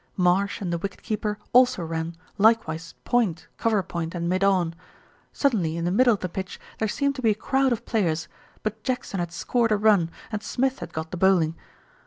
Marsh 0.17 0.61
and 0.61 0.73
the 0.73 0.79
wicket 0.79 1.03
keeper 1.03 1.37
also 1.53 1.83
ran, 1.83 2.15
likewise 2.39 2.95
point, 3.05 3.45
cover 3.57 3.83
point 3.83 4.15
and 4.15 4.27
mid 4.27 4.43
on. 4.43 4.73
Suddenly 5.31 5.77
in 5.77 5.85
the 5.85 5.91
middle 5.91 6.15
of 6.15 6.21
the 6.21 6.27
pitch 6.27 6.59
there 6.79 6.87
seemed 6.87 7.13
to 7.17 7.21
be 7.21 7.29
a 7.29 7.35
crowd 7.35 7.71
of 7.71 7.85
players; 7.85 8.27
but 8.63 8.81
Jackson 8.83 9.19
had 9.19 9.31
scored 9.31 9.71
a 9.71 9.77
run 9.77 10.09
and 10.31 10.41
Smith 10.41 10.79
had 10.79 10.91
got 10.91 11.11
the 11.11 11.17
bowling. 11.17 11.55